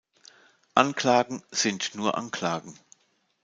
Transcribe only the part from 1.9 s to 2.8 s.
nur Anklagen.